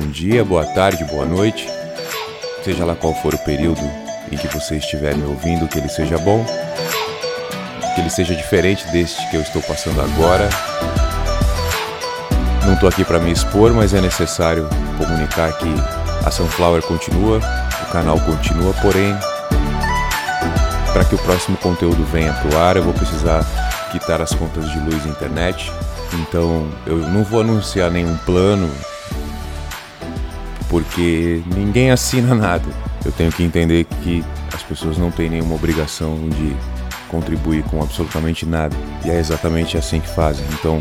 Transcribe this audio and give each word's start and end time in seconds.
dia, 0.00 0.44
boa 0.44 0.64
tarde, 0.64 1.04
boa 1.04 1.24
noite. 1.24 1.68
Seja 2.64 2.84
lá 2.84 2.94
qual 2.94 3.14
for 3.14 3.34
o 3.34 3.38
período 3.38 3.80
em 4.30 4.36
que 4.36 4.48
você 4.48 4.76
estiver 4.76 5.16
me 5.16 5.26
ouvindo, 5.26 5.68
que 5.68 5.78
ele 5.78 5.88
seja 5.88 6.16
bom, 6.18 6.44
que 7.94 8.00
ele 8.00 8.10
seja 8.10 8.34
diferente 8.34 8.86
deste 8.88 9.28
que 9.30 9.36
eu 9.36 9.42
estou 9.42 9.60
passando 9.62 10.00
agora. 10.00 10.48
Não 12.64 12.74
estou 12.74 12.88
aqui 12.88 13.04
para 13.04 13.18
me 13.18 13.32
expor, 13.32 13.72
mas 13.72 13.92
é 13.92 14.00
necessário 14.00 14.68
comunicar 14.96 15.52
que 15.58 15.68
a 16.24 16.30
Sunflower 16.30 16.82
continua, 16.82 17.38
o 17.38 17.92
canal 17.92 18.18
continua, 18.20 18.72
porém, 18.80 19.14
para 20.92 21.04
que 21.04 21.14
o 21.14 21.18
próximo 21.18 21.56
conteúdo 21.56 22.04
venha 22.04 22.32
para 22.32 22.56
o 22.56 22.60
ar, 22.60 22.76
eu 22.76 22.82
vou 22.82 22.94
precisar 22.94 23.44
quitar 23.90 24.22
as 24.22 24.32
contas 24.34 24.70
de 24.70 24.78
luz 24.78 25.04
e 25.04 25.08
internet. 25.08 25.72
Então, 26.14 26.68
eu 26.86 26.96
não 26.96 27.24
vou 27.24 27.40
anunciar 27.40 27.90
nenhum 27.90 28.16
plano, 28.18 28.70
porque 30.72 31.42
ninguém 31.54 31.90
assina 31.90 32.34
nada. 32.34 32.64
Eu 33.04 33.12
tenho 33.12 33.30
que 33.30 33.44
entender 33.44 33.84
que 34.02 34.24
as 34.52 34.62
pessoas 34.62 34.96
não 34.96 35.10
têm 35.10 35.28
nenhuma 35.28 35.54
obrigação 35.54 36.16
de 36.30 36.56
contribuir 37.08 37.62
com 37.64 37.82
absolutamente 37.82 38.46
nada. 38.46 38.74
E 39.04 39.10
é 39.10 39.18
exatamente 39.18 39.76
assim 39.76 40.00
que 40.00 40.08
fazem. 40.08 40.44
Então, 40.54 40.80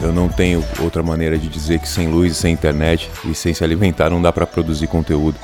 eu 0.00 0.10
não 0.10 0.26
tenho 0.26 0.64
outra 0.80 1.02
maneira 1.02 1.36
de 1.36 1.48
dizer 1.48 1.80
que 1.80 1.88
sem 1.88 2.08
luz, 2.08 2.34
sem 2.38 2.54
internet 2.54 3.10
e 3.26 3.34
sem 3.34 3.52
se 3.52 3.62
alimentar 3.62 4.08
não 4.08 4.22
dá 4.22 4.32
para 4.32 4.46
produzir 4.46 4.86
conteúdo. 4.86 5.38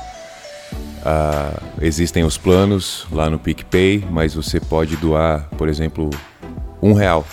Ah, 1.05 1.61
existem 1.81 2.23
os 2.23 2.37
planos 2.37 3.05
lá 3.11 3.29
no 3.29 3.37
PicPay, 3.37 4.03
mas 4.09 4.33
você 4.33 4.59
pode 4.59 4.95
doar, 4.95 5.49
por 5.55 5.69
exemplo, 5.69 6.09
um 6.81 6.93
real. 6.93 7.23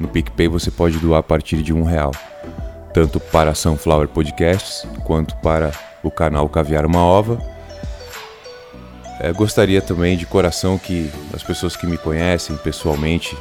No 0.00 0.08
PicPay 0.08 0.48
você 0.48 0.72
pode 0.72 0.98
doar 0.98 1.20
a 1.20 1.22
partir 1.22 1.62
de 1.62 1.72
um 1.72 1.84
real 1.84 2.10
tanto 2.94 3.18
para 3.18 3.50
a 3.50 3.54
Sunflower 3.54 4.06
Podcasts 4.06 4.86
quanto 5.02 5.36
para 5.38 5.72
o 6.02 6.10
canal 6.10 6.48
Caviar 6.48 6.86
uma 6.86 7.04
Ova. 7.04 7.38
É, 9.20 9.32
gostaria 9.32 9.82
também 9.82 10.16
de 10.16 10.24
coração 10.24 10.78
que 10.78 11.10
as 11.34 11.42
pessoas 11.42 11.76
que 11.76 11.86
me 11.86 11.98
conhecem 11.98 12.56
pessoalmente 12.56 13.36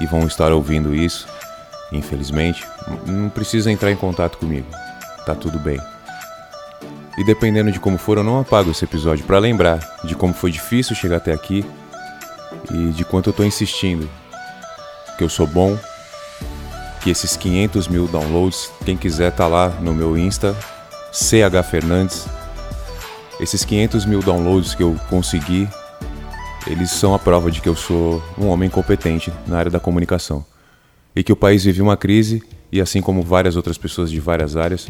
e 0.00 0.06
vão 0.06 0.26
estar 0.26 0.52
ouvindo 0.52 0.94
isso, 0.94 1.26
infelizmente, 1.92 2.64
não 3.04 3.28
precisa 3.28 3.70
entrar 3.70 3.90
em 3.90 3.96
contato 3.96 4.38
comigo. 4.38 4.66
Tá 5.26 5.34
tudo 5.34 5.58
bem. 5.58 5.80
E 7.18 7.24
dependendo 7.24 7.70
de 7.72 7.80
como 7.80 7.98
for, 7.98 8.18
eu 8.18 8.24
não 8.24 8.40
apago 8.40 8.70
esse 8.70 8.84
episódio 8.84 9.24
para 9.24 9.38
lembrar 9.38 9.80
de 10.04 10.14
como 10.14 10.32
foi 10.32 10.50
difícil 10.50 10.96
chegar 10.96 11.16
até 11.16 11.32
aqui 11.32 11.64
e 12.70 12.90
de 12.90 13.04
quanto 13.04 13.30
eu 13.30 13.32
tô 13.32 13.44
insistindo. 13.44 14.08
Que 15.18 15.24
eu 15.24 15.28
sou 15.28 15.46
bom, 15.46 15.78
que 17.02 17.10
esses 17.10 17.36
500 17.36 17.88
mil 17.88 18.06
downloads, 18.06 18.70
quem 18.84 18.96
quiser 18.96 19.32
tá 19.32 19.46
lá 19.46 19.68
no 19.68 19.92
meu 19.92 20.16
Insta, 20.16 20.56
CH 21.12 21.68
Fernandes. 21.68 22.26
Esses 23.40 23.64
500 23.64 24.06
mil 24.06 24.20
downloads 24.20 24.74
que 24.74 24.82
eu 24.82 24.96
consegui, 25.10 25.68
eles 26.66 26.90
são 26.90 27.12
a 27.12 27.18
prova 27.18 27.50
de 27.50 27.60
que 27.60 27.68
eu 27.68 27.74
sou 27.74 28.22
um 28.38 28.46
homem 28.46 28.70
competente 28.70 29.32
na 29.46 29.58
área 29.58 29.70
da 29.70 29.80
comunicação. 29.80 30.44
E 31.14 31.22
que 31.24 31.32
o 31.32 31.36
país 31.36 31.64
vive 31.64 31.82
uma 31.82 31.96
crise, 31.96 32.42
e 32.70 32.80
assim 32.80 33.02
como 33.02 33.20
várias 33.22 33.56
outras 33.56 33.76
pessoas 33.76 34.10
de 34.10 34.20
várias 34.20 34.56
áreas, 34.56 34.86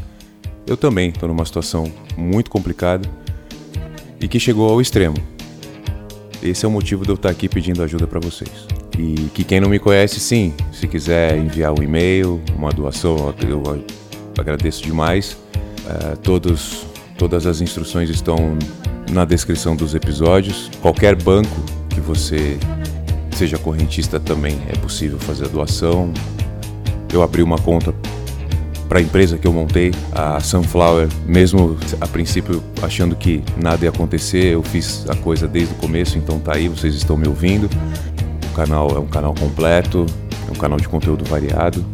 eu 0.66 0.76
também 0.76 1.08
estou 1.08 1.28
numa 1.28 1.44
situação 1.44 1.90
muito 2.16 2.50
complicada 2.50 3.08
e 4.20 4.28
que 4.28 4.38
chegou 4.38 4.70
ao 4.70 4.80
extremo. 4.80 5.16
Esse 6.42 6.64
é 6.64 6.68
o 6.68 6.70
motivo 6.70 7.04
de 7.04 7.10
eu 7.10 7.14
estar 7.14 7.30
aqui 7.30 7.48
pedindo 7.48 7.82
ajuda 7.82 8.06
para 8.06 8.20
vocês. 8.20 8.81
E 8.98 9.30
que 9.34 9.44
quem 9.44 9.60
não 9.60 9.68
me 9.68 9.78
conhece, 9.78 10.20
sim, 10.20 10.54
se 10.72 10.86
quiser 10.86 11.36
enviar 11.36 11.72
um 11.72 11.82
e-mail, 11.82 12.40
uma 12.56 12.70
doação, 12.70 13.34
eu 13.48 13.84
agradeço 14.38 14.82
demais. 14.82 15.32
Uh, 15.32 16.16
todos, 16.22 16.86
todas 17.18 17.46
as 17.46 17.60
instruções 17.60 18.10
estão 18.10 18.56
na 19.10 19.24
descrição 19.24 19.74
dos 19.74 19.94
episódios. 19.94 20.70
Qualquer 20.80 21.16
banco 21.16 21.60
que 21.88 22.00
você 22.00 22.58
seja 23.36 23.58
correntista 23.58 24.20
também 24.20 24.60
é 24.68 24.76
possível 24.76 25.18
fazer 25.18 25.46
a 25.46 25.48
doação. 25.48 26.12
Eu 27.12 27.22
abri 27.22 27.42
uma 27.42 27.58
conta 27.58 27.94
para 28.88 28.98
a 28.98 29.02
empresa 29.02 29.38
que 29.38 29.46
eu 29.46 29.52
montei, 29.54 29.90
a 30.12 30.38
Sunflower, 30.38 31.08
mesmo 31.26 31.78
a 31.98 32.06
princípio 32.06 32.62
achando 32.82 33.16
que 33.16 33.42
nada 33.56 33.84
ia 33.84 33.88
acontecer, 33.88 34.52
eu 34.52 34.62
fiz 34.62 35.08
a 35.08 35.14
coisa 35.14 35.48
desde 35.48 35.72
o 35.72 35.76
começo, 35.78 36.18
então 36.18 36.38
tá 36.38 36.54
aí, 36.56 36.68
vocês 36.68 36.94
estão 36.94 37.16
me 37.16 37.26
ouvindo. 37.26 37.70
Canal 38.52 38.90
é 38.96 38.98
um 38.98 39.06
canal 39.06 39.34
completo, 39.34 40.06
é 40.48 40.50
um 40.50 40.54
canal 40.54 40.78
de 40.78 40.88
conteúdo 40.88 41.24
variado, 41.24 41.84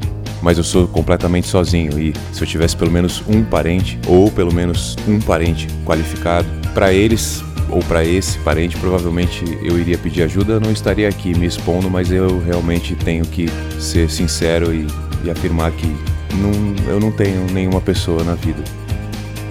mas 0.42 0.58
eu 0.58 0.64
sou 0.64 0.86
completamente 0.86 1.46
sozinho 1.46 1.98
e 1.98 2.12
se 2.32 2.42
eu 2.42 2.46
tivesse 2.46 2.76
pelo 2.76 2.90
menos 2.90 3.22
um 3.28 3.42
parente 3.42 3.98
ou 4.06 4.30
pelo 4.30 4.52
menos 4.52 4.96
um 5.06 5.20
parente 5.20 5.66
qualificado, 5.84 6.46
para 6.74 6.92
eles 6.92 7.42
ou 7.70 7.80
para 7.80 8.04
esse 8.04 8.38
parente, 8.38 8.76
provavelmente 8.76 9.44
eu 9.62 9.78
iria 9.78 9.98
pedir 9.98 10.22
ajuda, 10.22 10.58
não 10.58 10.70
estaria 10.70 11.08
aqui 11.08 11.36
me 11.36 11.46
expondo, 11.46 11.90
mas 11.90 12.10
eu 12.10 12.40
realmente 12.40 12.94
tenho 12.94 13.24
que 13.24 13.48
ser 13.78 14.08
sincero 14.10 14.72
e, 14.74 14.86
e 15.24 15.30
afirmar 15.30 15.70
que 15.72 15.86
não, 16.34 16.90
eu 16.90 17.00
não 17.00 17.10
tenho 17.10 17.44
nenhuma 17.52 17.80
pessoa 17.80 18.22
na 18.24 18.34
vida. 18.34 18.62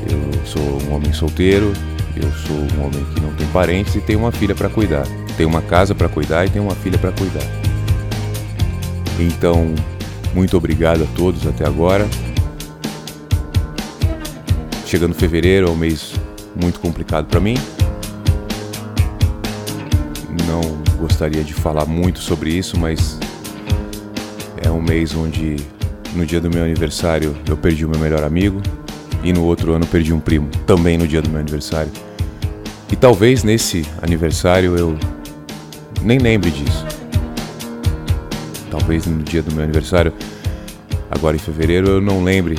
Eu 0.09 0.45
sou 0.45 0.61
um 0.83 0.95
homem 0.95 1.13
solteiro, 1.13 1.73
eu 2.21 2.31
sou 2.31 2.55
um 2.55 2.85
homem 2.85 3.05
que 3.13 3.21
não 3.21 3.33
tem 3.33 3.47
parentes 3.47 3.95
e 3.95 4.01
tenho 4.01 4.19
uma 4.19 4.31
filha 4.31 4.55
para 4.55 4.69
cuidar 4.69 5.05
tem 5.37 5.45
uma 5.45 5.61
casa 5.61 5.93
para 5.93 6.09
cuidar 6.09 6.45
e 6.45 6.49
tem 6.49 6.59
uma 6.59 6.73
filha 6.73 6.97
para 6.97 7.11
cuidar. 7.11 7.45
Então, 9.19 9.73
muito 10.33 10.57
obrigado 10.57 11.03
a 11.03 11.07
todos 11.15 11.45
até 11.45 11.65
agora. 11.65 12.07
Chegando 14.85 15.13
fevereiro 15.13 15.67
é 15.67 15.69
um 15.69 15.75
mês 15.75 16.13
muito 16.59 16.79
complicado 16.79 17.27
para 17.27 17.39
mim. 17.39 17.55
Não 20.47 20.61
gostaria 20.97 21.43
de 21.43 21.53
falar 21.53 21.85
muito 21.85 22.19
sobre 22.19 22.49
isso, 22.49 22.79
mas 22.79 23.19
é 24.63 24.71
um 24.71 24.81
mês 24.81 25.13
onde 25.13 25.57
no 26.15 26.25
dia 26.25 26.41
do 26.41 26.49
meu 26.49 26.63
aniversário 26.63 27.35
eu 27.47 27.55
perdi 27.55 27.85
o 27.85 27.89
meu 27.89 27.99
melhor 27.99 28.23
amigo 28.23 28.59
e 29.23 29.31
no 29.31 29.43
outro 29.43 29.73
ano 29.73 29.85
perdi 29.85 30.13
um 30.13 30.19
primo, 30.19 30.49
também 30.65 30.97
no 30.97 31.07
dia 31.07 31.21
do 31.21 31.29
meu 31.29 31.39
aniversário. 31.39 31.91
E 32.91 32.95
talvez 32.95 33.43
nesse 33.43 33.85
aniversário 34.01 34.77
eu 34.77 34.97
nem 36.01 36.17
lembre 36.17 36.49
disso. 36.49 36.85
Talvez 38.71 39.05
no 39.05 39.23
dia 39.23 39.41
do 39.41 39.53
meu 39.53 39.63
aniversário, 39.63 40.13
agora 41.11 41.35
em 41.35 41.39
fevereiro, 41.39 41.87
eu 41.89 42.01
não 42.01 42.23
lembre 42.23 42.57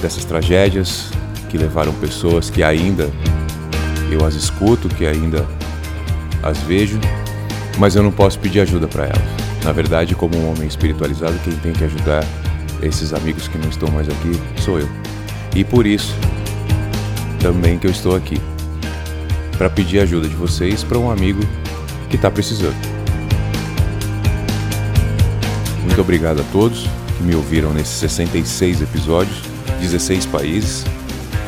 dessas 0.00 0.24
tragédias 0.24 1.10
que 1.48 1.56
levaram 1.56 1.92
pessoas 1.94 2.50
que 2.50 2.62
ainda 2.62 3.10
eu 4.10 4.24
as 4.24 4.34
escuto, 4.34 4.88
que 4.88 5.06
ainda 5.06 5.46
as 6.42 6.58
vejo, 6.58 6.98
mas 7.78 7.94
eu 7.94 8.02
não 8.02 8.10
posso 8.10 8.38
pedir 8.38 8.60
ajuda 8.60 8.88
para 8.88 9.04
elas. 9.04 9.38
Na 9.64 9.72
verdade, 9.72 10.14
como 10.14 10.36
um 10.36 10.50
homem 10.50 10.66
espiritualizado, 10.66 11.38
quem 11.44 11.54
tem 11.54 11.72
que 11.72 11.84
ajudar 11.84 12.24
esses 12.82 13.12
amigos 13.12 13.48
que 13.48 13.58
não 13.58 13.68
estão 13.68 13.90
mais 13.90 14.08
aqui 14.08 14.40
sou 14.60 14.78
eu. 14.78 14.88
E 15.54 15.64
por 15.64 15.86
isso 15.86 16.14
também 17.40 17.78
que 17.78 17.86
eu 17.86 17.90
estou 17.90 18.16
aqui 18.16 18.40
para 19.58 19.68
pedir 19.68 19.98
ajuda 19.98 20.28
de 20.28 20.36
vocês 20.36 20.84
para 20.84 20.98
um 20.98 21.10
amigo 21.10 21.42
que 22.08 22.16
está 22.16 22.30
precisando. 22.30 22.76
Muito 25.82 26.00
obrigado 26.00 26.40
a 26.40 26.44
todos 26.52 26.86
que 27.16 27.24
me 27.24 27.34
ouviram 27.34 27.74
nesses 27.74 27.94
66 27.94 28.80
episódios, 28.80 29.42
16 29.80 30.26
países, 30.26 30.84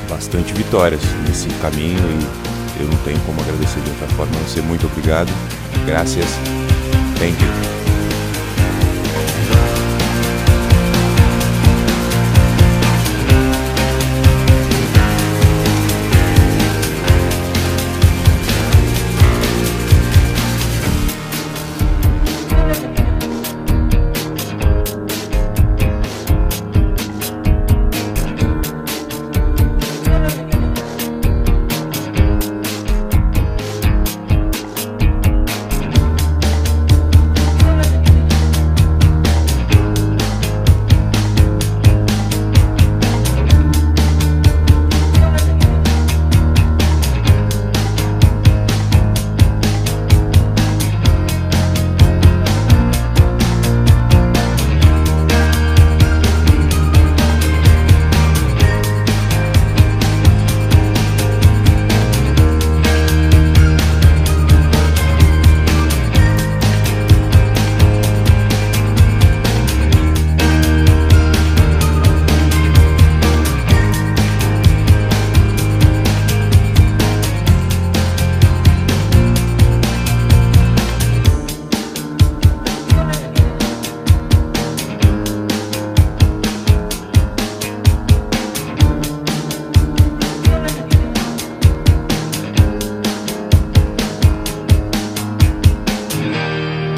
bastante 0.09 0.53
vitórias 0.53 1.01
nesse 1.29 1.49
caminho 1.63 1.99
e 1.99 2.83
eu 2.83 2.89
não 2.89 2.97
tenho 3.05 3.21
como 3.21 3.41
agradecer 3.41 3.81
de 3.81 3.91
outra 3.91 4.09
forma 4.09 4.33
a 4.45 4.49
ser 4.49 4.63
muito 4.63 4.87
obrigado. 4.87 5.31
Graças. 5.87 6.27
Thank 7.19 7.41
you. 7.41 7.70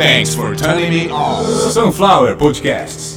Thanks 0.02 0.34
for 0.34 0.56
turning 0.56 0.90
me 0.90 1.08
on. 1.10 1.44
Sunflower 1.70 2.34
Podcasts. 2.34 3.11